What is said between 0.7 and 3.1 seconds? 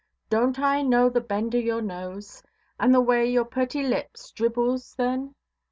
know the bend o' your nose, and the